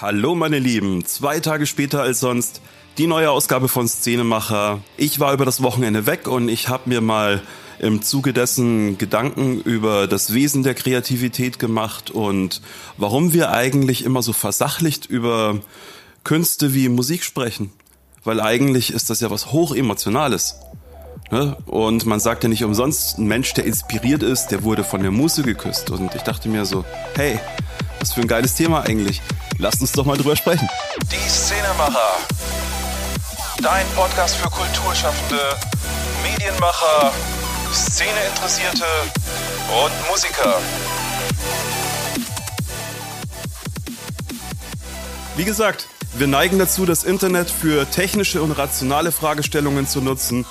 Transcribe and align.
Hallo 0.00 0.36
meine 0.36 0.60
Lieben, 0.60 1.04
zwei 1.04 1.40
Tage 1.40 1.66
später 1.66 2.02
als 2.02 2.20
sonst 2.20 2.60
die 2.98 3.08
neue 3.08 3.32
Ausgabe 3.32 3.66
von 3.66 3.88
Szenemacher. 3.88 4.78
Ich 4.96 5.18
war 5.18 5.32
über 5.32 5.44
das 5.44 5.60
Wochenende 5.60 6.06
weg 6.06 6.28
und 6.28 6.48
ich 6.48 6.68
habe 6.68 6.88
mir 6.88 7.00
mal 7.00 7.42
im 7.80 8.00
Zuge 8.00 8.32
dessen 8.32 8.96
Gedanken 8.96 9.60
über 9.60 10.06
das 10.06 10.32
Wesen 10.32 10.62
der 10.62 10.74
Kreativität 10.74 11.58
gemacht 11.58 12.12
und 12.12 12.62
warum 12.96 13.32
wir 13.32 13.50
eigentlich 13.50 14.04
immer 14.04 14.22
so 14.22 14.32
versachlicht 14.32 15.06
über 15.06 15.58
Künste 16.22 16.74
wie 16.74 16.88
Musik 16.88 17.24
sprechen. 17.24 17.72
Weil 18.22 18.40
eigentlich 18.40 18.92
ist 18.92 19.10
das 19.10 19.18
ja 19.18 19.32
was 19.32 19.50
hochemotionales. 19.50 20.60
Ne? 21.32 21.56
Und 21.66 22.06
man 22.06 22.20
sagt 22.20 22.44
ja 22.44 22.48
nicht 22.48 22.62
umsonst, 22.62 23.18
ein 23.18 23.26
Mensch, 23.26 23.52
der 23.54 23.64
inspiriert 23.64 24.22
ist, 24.22 24.48
der 24.48 24.62
wurde 24.62 24.84
von 24.84 25.02
der 25.02 25.10
Muse 25.10 25.42
geküsst. 25.42 25.90
Und 25.90 26.14
ich 26.14 26.22
dachte 26.22 26.48
mir 26.48 26.66
so, 26.66 26.84
hey, 27.16 27.40
was 28.00 28.12
für 28.12 28.20
ein 28.20 28.28
geiles 28.28 28.54
Thema 28.54 28.82
eigentlich. 28.82 29.20
Lasst 29.58 29.80
uns 29.80 29.92
doch 29.92 30.04
mal 30.04 30.16
drüber 30.16 30.36
sprechen. 30.36 30.68
Die 31.10 31.28
Szenemacher. 31.28 32.16
Dein 33.62 33.86
Podcast 33.96 34.36
für 34.36 34.48
Kulturschaffende, 34.48 35.40
Medienmacher, 36.22 37.12
Szeneinteressierte 37.72 38.84
und 39.84 40.10
Musiker. 40.10 40.60
Wie 45.36 45.44
gesagt, 45.44 45.88
wir 46.14 46.26
neigen 46.26 46.58
dazu, 46.58 46.86
das 46.86 47.04
Internet 47.04 47.50
für 47.50 47.88
technische 47.90 48.42
und 48.42 48.52
rationale 48.52 49.12
Fragestellungen 49.12 49.86
zu 49.86 50.00
nutzen. 50.00 50.46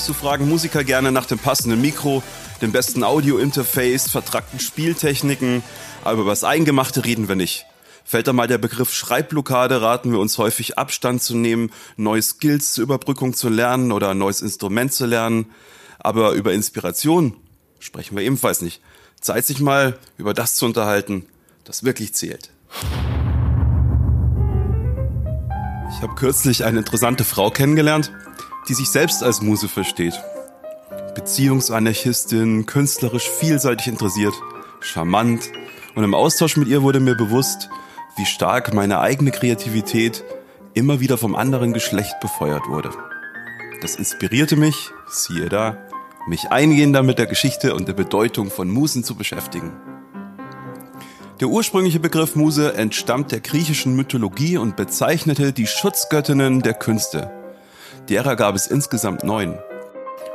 So 0.00 0.14
fragen 0.14 0.48
Musiker 0.48 0.82
gerne 0.82 1.12
nach 1.12 1.26
dem 1.26 1.38
passenden 1.38 1.80
Mikro, 1.80 2.22
dem 2.62 2.72
besten 2.72 3.04
Audio-Interface, 3.04 4.08
vertrackten 4.10 4.58
Spieltechniken, 4.58 5.62
aber 6.02 6.22
über 6.22 6.30
das 6.30 6.42
Eingemachte 6.42 7.04
reden 7.04 7.28
wir 7.28 7.36
nicht. 7.36 7.66
Fällt 8.02 8.26
da 8.26 8.32
mal 8.32 8.48
der 8.48 8.58
Begriff 8.58 8.92
Schreibblockade, 8.92 9.82
raten 9.82 10.10
wir 10.10 10.18
uns 10.18 10.38
häufig 10.38 10.78
Abstand 10.78 11.22
zu 11.22 11.36
nehmen, 11.36 11.70
neue 11.96 12.22
Skills 12.22 12.72
zur 12.72 12.82
Überbrückung 12.82 13.34
zu 13.34 13.50
lernen 13.50 13.92
oder 13.92 14.08
ein 14.08 14.18
neues 14.18 14.40
Instrument 14.40 14.92
zu 14.92 15.04
lernen. 15.04 15.46
Aber 15.98 16.32
über 16.32 16.54
Inspiration 16.54 17.36
sprechen 17.78 18.16
wir 18.16 18.24
ebenfalls 18.24 18.62
nicht. 18.62 18.80
Zeit 19.20 19.44
sich 19.44 19.60
mal 19.60 19.98
über 20.16 20.32
das 20.32 20.54
zu 20.54 20.64
unterhalten, 20.64 21.26
das 21.64 21.84
wirklich 21.84 22.14
zählt. 22.14 22.50
Ich 25.94 26.02
habe 26.02 26.14
kürzlich 26.14 26.64
eine 26.64 26.78
interessante 26.78 27.24
Frau 27.24 27.50
kennengelernt, 27.50 28.10
die 28.70 28.74
sich 28.74 28.88
selbst 28.88 29.24
als 29.24 29.42
Muse 29.42 29.68
versteht. 29.68 30.14
Beziehungsanarchistin, 31.16 32.66
künstlerisch 32.66 33.28
vielseitig 33.28 33.88
interessiert, 33.88 34.32
charmant. 34.78 35.50
Und 35.96 36.04
im 36.04 36.14
Austausch 36.14 36.56
mit 36.56 36.68
ihr 36.68 36.82
wurde 36.82 37.00
mir 37.00 37.16
bewusst, 37.16 37.68
wie 38.16 38.24
stark 38.24 38.72
meine 38.72 39.00
eigene 39.00 39.32
Kreativität 39.32 40.22
immer 40.72 41.00
wieder 41.00 41.18
vom 41.18 41.34
anderen 41.34 41.72
Geschlecht 41.72 42.20
befeuert 42.20 42.68
wurde. 42.68 42.90
Das 43.82 43.96
inspirierte 43.96 44.54
mich, 44.54 44.90
siehe 45.08 45.48
da, 45.48 45.76
mich 46.28 46.52
eingehender 46.52 47.02
mit 47.02 47.18
der 47.18 47.26
Geschichte 47.26 47.74
und 47.74 47.88
der 47.88 47.94
Bedeutung 47.94 48.50
von 48.50 48.70
Musen 48.70 49.02
zu 49.02 49.16
beschäftigen. 49.16 49.72
Der 51.40 51.48
ursprüngliche 51.48 51.98
Begriff 51.98 52.36
Muse 52.36 52.74
entstammt 52.74 53.32
der 53.32 53.40
griechischen 53.40 53.96
Mythologie 53.96 54.58
und 54.58 54.76
bezeichnete 54.76 55.52
die 55.52 55.66
Schutzgöttinnen 55.66 56.60
der 56.60 56.74
Künste. 56.74 57.39
Derer 58.10 58.34
gab 58.34 58.56
es 58.56 58.66
insgesamt 58.66 59.22
neun. 59.22 59.56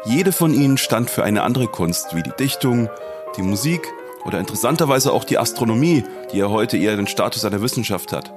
Jede 0.05 0.31
von 0.31 0.53
ihnen 0.53 0.77
stand 0.77 1.09
für 1.09 1.25
eine 1.25 1.43
andere 1.43 1.67
Kunst, 1.67 2.15
wie 2.15 2.23
die 2.23 2.31
Dichtung, 2.39 2.89
die 3.35 3.41
Musik 3.41 3.81
oder 4.23 4.39
interessanterweise 4.39 5.11
auch 5.11 5.25
die 5.25 5.37
Astronomie, 5.37 6.05
die 6.31 6.37
ja 6.37 6.47
heute 6.47 6.77
eher 6.77 6.95
den 6.95 7.05
Status 7.05 7.43
einer 7.43 7.61
Wissenschaft 7.61 8.13
hat. 8.13 8.33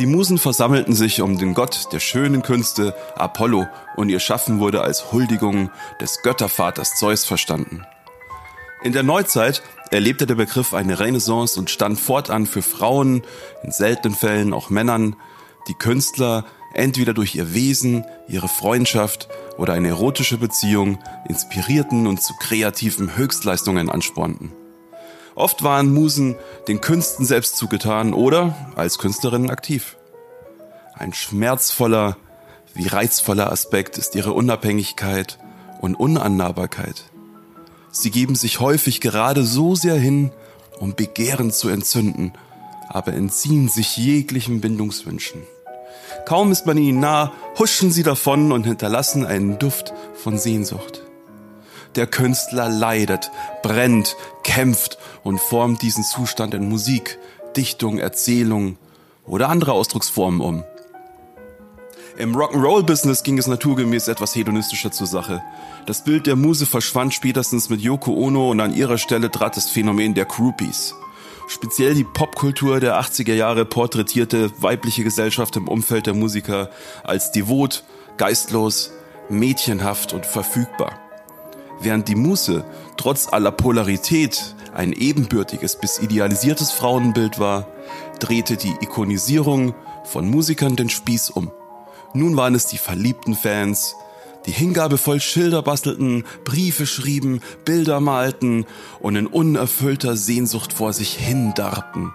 Die 0.00 0.06
Musen 0.06 0.38
versammelten 0.38 0.92
sich 0.92 1.22
um 1.22 1.38
den 1.38 1.54
Gott 1.54 1.92
der 1.92 2.00
schönen 2.00 2.42
Künste, 2.42 2.96
Apollo, 3.14 3.68
und 3.94 4.08
ihr 4.08 4.18
Schaffen 4.18 4.58
wurde 4.58 4.82
als 4.82 5.12
Huldigung 5.12 5.70
des 6.00 6.22
Göttervaters 6.22 6.96
Zeus 6.96 7.24
verstanden. 7.24 7.86
In 8.82 8.92
der 8.92 9.04
Neuzeit 9.04 9.62
erlebte 9.92 10.26
der 10.26 10.34
Begriff 10.34 10.74
eine 10.74 10.98
Renaissance 10.98 11.58
und 11.58 11.70
stand 11.70 12.00
fortan 12.00 12.46
für 12.46 12.62
Frauen, 12.62 13.22
in 13.62 13.70
seltenen 13.70 14.16
Fällen 14.16 14.52
auch 14.52 14.68
Männern, 14.68 15.14
die 15.68 15.74
Künstler 15.74 16.44
entweder 16.76 17.14
durch 17.14 17.34
ihr 17.34 17.54
Wesen, 17.54 18.04
ihre 18.28 18.48
Freundschaft 18.48 19.28
oder 19.56 19.72
eine 19.72 19.88
erotische 19.88 20.38
Beziehung 20.38 20.98
inspirierten 21.28 22.06
und 22.06 22.22
zu 22.22 22.34
kreativen 22.34 23.16
Höchstleistungen 23.16 23.88
anspornten. 23.88 24.52
Oft 25.34 25.62
waren 25.62 25.92
Musen 25.92 26.36
den 26.68 26.80
Künsten 26.80 27.26
selbst 27.26 27.56
zugetan 27.56 28.14
oder 28.14 28.72
als 28.74 28.98
Künstlerinnen 28.98 29.50
aktiv. 29.50 29.96
Ein 30.94 31.12
schmerzvoller 31.12 32.16
wie 32.74 32.88
reizvoller 32.88 33.50
Aspekt 33.50 33.96
ist 33.96 34.14
ihre 34.14 34.32
Unabhängigkeit 34.34 35.38
und 35.80 35.94
Unannahbarkeit. 35.94 37.04
Sie 37.90 38.10
geben 38.10 38.34
sich 38.34 38.60
häufig 38.60 39.00
gerade 39.00 39.44
so 39.44 39.74
sehr 39.74 39.94
hin, 39.94 40.30
um 40.78 40.94
Begehren 40.94 41.50
zu 41.50 41.70
entzünden, 41.70 42.32
aber 42.88 43.14
entziehen 43.14 43.68
sich 43.68 43.96
jeglichen 43.96 44.60
Bindungswünschen. 44.60 45.42
Kaum 46.26 46.50
ist 46.50 46.66
man 46.66 46.76
ihnen 46.76 46.98
nah, 46.98 47.32
huschen 47.56 47.92
sie 47.92 48.02
davon 48.02 48.50
und 48.50 48.64
hinterlassen 48.64 49.24
einen 49.24 49.60
Duft 49.60 49.94
von 50.14 50.38
Sehnsucht. 50.38 51.02
Der 51.94 52.08
Künstler 52.08 52.68
leidet, 52.68 53.30
brennt, 53.62 54.16
kämpft 54.42 54.98
und 55.22 55.40
formt 55.40 55.82
diesen 55.82 56.02
Zustand 56.02 56.52
in 56.52 56.68
Musik, 56.68 57.18
Dichtung, 57.56 57.98
Erzählung 57.98 58.76
oder 59.24 59.48
andere 59.48 59.72
Ausdrucksformen 59.72 60.40
um. 60.40 60.64
Im 62.18 62.34
Rock'n'Roll-Business 62.34 63.22
ging 63.22 63.38
es 63.38 63.46
naturgemäß 63.46 64.08
etwas 64.08 64.34
hedonistischer 64.34 64.90
zur 64.90 65.06
Sache. 65.06 65.42
Das 65.86 66.02
Bild 66.02 66.26
der 66.26 66.34
Muse 66.34 66.66
verschwand 66.66 67.14
spätestens 67.14 67.70
mit 67.70 67.80
Yoko 67.80 68.12
Ono 68.14 68.50
und 68.50 68.58
an 68.58 68.74
ihrer 68.74 68.98
Stelle 68.98 69.30
trat 69.30 69.56
das 69.56 69.70
Phänomen 69.70 70.14
der 70.14 70.24
Groupies. 70.24 70.94
Speziell 71.48 71.94
die 71.94 72.04
Popkultur 72.04 72.80
der 72.80 73.00
80er 73.00 73.34
Jahre 73.34 73.64
porträtierte 73.64 74.50
weibliche 74.60 75.04
Gesellschaft 75.04 75.56
im 75.56 75.68
Umfeld 75.68 76.06
der 76.06 76.14
Musiker 76.14 76.70
als 77.04 77.30
devot, 77.30 77.84
geistlos, 78.16 78.90
mädchenhaft 79.28 80.12
und 80.12 80.26
verfügbar. 80.26 80.98
Während 81.80 82.08
die 82.08 82.16
Muse 82.16 82.64
trotz 82.96 83.28
aller 83.32 83.52
Polarität 83.52 84.56
ein 84.74 84.92
ebenbürtiges 84.92 85.76
bis 85.76 85.98
idealisiertes 86.00 86.72
Frauenbild 86.72 87.38
war, 87.38 87.68
drehte 88.18 88.56
die 88.56 88.74
Ikonisierung 88.80 89.74
von 90.04 90.28
Musikern 90.28 90.74
den 90.74 90.88
Spieß 90.88 91.30
um. 91.30 91.52
Nun 92.12 92.36
waren 92.36 92.54
es 92.54 92.66
die 92.66 92.78
verliebten 92.78 93.34
Fans, 93.34 93.94
die 94.46 94.52
hingabevoll 94.52 95.20
Schilder 95.20 95.62
bastelten, 95.62 96.24
Briefe 96.44 96.86
schrieben, 96.86 97.40
Bilder 97.64 98.00
malten 98.00 98.64
und 99.00 99.16
in 99.16 99.26
unerfüllter 99.26 100.16
Sehnsucht 100.16 100.72
vor 100.72 100.92
sich 100.92 101.14
hindarrten. 101.14 102.12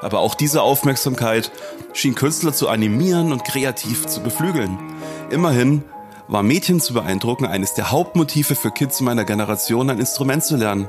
Aber 0.00 0.20
auch 0.20 0.34
diese 0.34 0.62
Aufmerksamkeit 0.62 1.50
schien 1.92 2.14
Künstler 2.14 2.52
zu 2.52 2.68
animieren 2.68 3.32
und 3.32 3.44
kreativ 3.44 4.06
zu 4.06 4.20
beflügeln. 4.20 4.78
Immerhin 5.30 5.82
war 6.28 6.42
Mädchen 6.42 6.80
zu 6.80 6.94
beeindrucken 6.94 7.46
eines 7.46 7.74
der 7.74 7.90
Hauptmotive 7.90 8.54
für 8.54 8.70
Kids 8.70 9.00
meiner 9.00 9.24
Generation, 9.24 9.90
ein 9.90 9.98
Instrument 9.98 10.44
zu 10.44 10.56
lernen. 10.56 10.88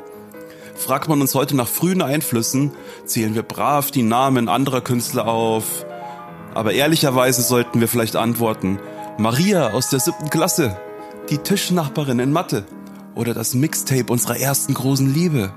Fragt 0.76 1.10
man 1.10 1.22
uns 1.22 1.36
heute 1.36 1.56
nach 1.56 1.68
frühen 1.68 2.02
Einflüssen, 2.02 2.72
zählen 3.06 3.36
wir 3.36 3.44
brav 3.44 3.92
die 3.92 4.04
Namen 4.04 4.48
anderer 4.48 4.82
Künstler 4.82 5.28
auf, 5.28 5.86
aber 6.54 6.74
ehrlicherweise 6.74 7.42
sollten 7.42 7.82
wir 7.82 7.88
vielleicht 7.88 8.16
antworten, 8.16 8.80
Maria 9.19 9.72
aus 9.72 9.90
der 9.90 10.00
siebten 10.00 10.30
Klasse, 10.30 10.78
die 11.30 11.40
Tischnachbarin 11.40 12.19
in 12.19 12.31
Mathe 12.31 12.63
oder 13.16 13.34
das 13.34 13.53
Mixtape 13.53 14.06
unserer 14.13 14.38
ersten 14.38 14.74
großen 14.74 15.13
Liebe. 15.13 15.52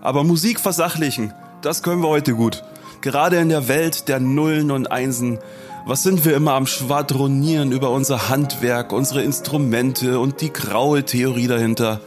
Aber 0.00 0.24
Musik 0.24 0.58
versachlichen, 0.58 1.34
das 1.60 1.82
können 1.82 2.00
wir 2.00 2.08
heute 2.08 2.32
gut. 2.32 2.64
Gerade 3.02 3.36
in 3.36 3.50
der 3.50 3.68
Welt 3.68 4.08
der 4.08 4.18
Nullen 4.18 4.70
und 4.70 4.90
Einsen, 4.90 5.40
was 5.84 6.02
sind 6.02 6.24
wir 6.24 6.34
immer 6.34 6.54
am 6.54 6.66
Schwadronieren 6.66 7.70
über 7.70 7.90
unser 7.90 8.30
Handwerk, 8.30 8.94
unsere 8.94 9.22
Instrumente 9.22 10.18
und 10.18 10.40
die 10.40 10.50
graue 10.50 11.04
Theorie 11.04 11.48
dahinter. 11.48 12.00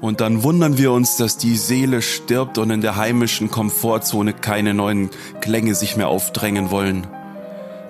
Und 0.00 0.22
dann 0.22 0.42
wundern 0.42 0.78
wir 0.78 0.90
uns, 0.90 1.18
dass 1.18 1.36
die 1.36 1.58
Seele 1.58 2.00
stirbt 2.00 2.56
und 2.56 2.70
in 2.70 2.80
der 2.80 2.96
heimischen 2.96 3.50
Komfortzone 3.50 4.32
keine 4.32 4.72
neuen 4.72 5.10
Klänge 5.42 5.74
sich 5.74 5.98
mehr 5.98 6.08
aufdrängen 6.08 6.70
wollen. 6.70 7.06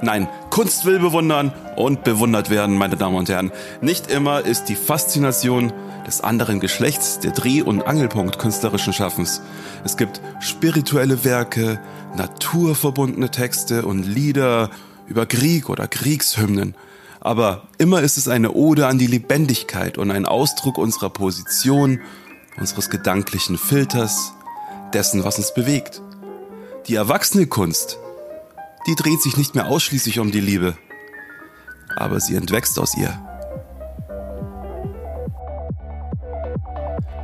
Nein, 0.05 0.29
Kunst 0.51 0.85
will 0.85 0.99
bewundern 0.99 1.53
und 1.77 2.03
bewundert 2.03 2.51
werden, 2.51 2.77
meine 2.77 2.97
Damen 2.97 3.15
und 3.15 3.29
Herren. 3.29 3.53
Nicht 3.81 4.11
immer 4.11 4.45
ist 4.45 4.65
die 4.65 4.75
Faszination 4.75 5.73
des 6.09 6.21
anderen 6.21 6.59
Geschlechts 6.59 7.21
der 7.21 7.31
Dreh- 7.31 7.63
und 7.63 7.87
Angelpunkt 7.87 8.41
künstlerischen 8.41 8.93
Schaffens. 8.93 9.43
Es 9.85 9.97
gibt 9.97 10.21
spirituelle 10.41 11.25
Werke, 11.25 11.79
naturverbundene 12.17 13.31
Texte 13.31 13.87
und 13.87 14.03
Lieder 14.03 14.71
über 15.07 15.25
Krieg 15.25 15.69
oder 15.71 15.87
Kriegshymnen. 15.87 16.75
Aber 17.21 17.69
immer 17.79 18.03
ist 18.03 18.19
es 18.19 18.27
eine 18.27 18.51
Ode 18.51 18.89
an 18.89 18.99
die 18.99 19.07
Lebendigkeit 19.07 19.99
und 19.99 20.11
ein 20.11 20.27
Ausdruck 20.27 20.79
unserer 20.79 21.11
Position, 21.11 22.01
unseres 22.59 22.91
gedanklichen 22.91 23.57
Filters, 23.57 24.33
dessen, 24.93 25.23
was 25.23 25.39
uns 25.39 25.55
bewegt. 25.55 26.03
Die 26.89 26.97
erwachsene 26.97 27.47
Kunst, 27.47 27.99
die 28.87 28.95
dreht 28.95 29.23
sich 29.23 29.37
nicht 29.37 29.55
mehr 29.55 29.67
ausschließlich 29.67 30.19
um 30.19 30.33
die 30.33 30.41
Liebe, 30.41 30.77
aber 31.97 32.21
sie 32.21 32.37
entwächst 32.37 32.79
aus 32.79 32.97
ihr. 32.97 33.19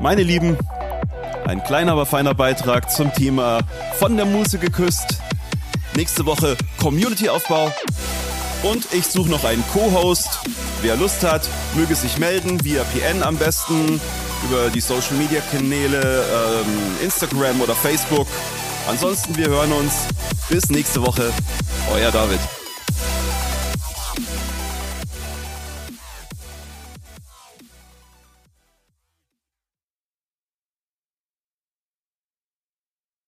Meine 0.01 0.23
Lieben, 0.23 0.57
ein 1.47 1.63
kleiner, 1.65 1.93
aber 1.93 2.07
feiner 2.07 2.35
Beitrag 2.35 2.91
zum 2.91 3.13
Thema 3.13 3.61
von 3.99 4.17
der 4.17 4.27
Muse 4.27 4.59
geküsst. 4.59 5.19
Nächste 5.97 6.27
Woche 6.27 6.57
Community-Aufbau. 6.79 7.73
Und 8.63 8.93
ich 8.93 9.07
suche 9.07 9.31
noch 9.31 9.45
einen 9.45 9.65
Co-Host. 9.73 10.41
Wer 10.83 10.97
Lust 10.97 11.25
hat, 11.25 11.49
möge 11.75 11.95
sich 11.95 12.19
melden, 12.19 12.65
via 12.65 12.85
PN 12.85 13.23
am 13.23 13.37
besten, 13.37 14.01
über 14.45 14.71
die 14.71 14.81
Social-Media-Kanäle, 14.81 16.01
ähm, 16.01 17.05
Instagram 17.05 17.61
oder 17.61 17.75
Facebook. 17.75 18.29
Ansonsten, 18.89 19.37
wir 19.37 19.49
hören 19.49 19.73
uns. 19.73 20.07
Bis 20.49 20.71
nächste 20.71 21.03
Woche. 21.03 21.31
Euer 21.93 22.11
David. 22.11 22.41